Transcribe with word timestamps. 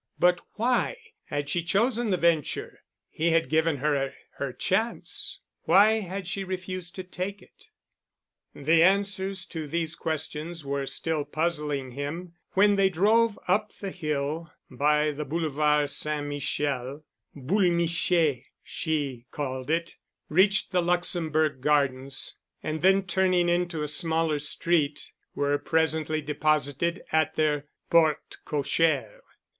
But 0.17 0.41
why 0.55 0.97
had 1.25 1.47
she 1.47 1.61
chosen 1.61 2.09
the 2.09 2.17
venture? 2.17 2.79
He 3.11 3.29
had 3.29 3.49
given 3.49 3.77
her 3.77 4.15
her 4.37 4.51
chance. 4.51 5.41
Why 5.65 5.99
had 5.99 6.25
she 6.25 6.43
refused 6.43 6.95
to 6.95 7.03
take 7.03 7.39
it? 7.43 7.67
The 8.55 8.81
answers 8.81 9.45
to 9.49 9.67
these 9.67 9.95
questions 9.95 10.65
were 10.65 10.87
still 10.87 11.23
puzzling 11.23 11.91
him 11.91 12.33
when 12.53 12.77
they 12.77 12.89
drove 12.89 13.37
up 13.47 13.73
the 13.73 13.91
hill 13.91 14.51
by 14.71 15.11
the 15.11 15.23
Boulevard 15.23 15.91
St. 15.91 16.25
Michel—Boul' 16.25 17.59
Miché 17.69 18.45
she 18.63 19.27
called 19.29 19.69
it—reached 19.69 20.71
the 20.71 20.81
Luxembourg 20.81 21.61
Gardens 21.61 22.37
and 22.63 22.81
then 22.81 23.03
turning 23.03 23.47
into 23.49 23.83
a 23.83 23.87
smaller 23.87 24.39
street 24.39 25.11
were 25.35 25.59
presently 25.59 26.23
deposited 26.23 27.03
at 27.11 27.35
their 27.35 27.65
porte 27.91 28.37
cochère. 28.47 29.19